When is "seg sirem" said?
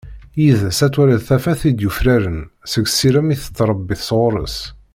2.71-3.27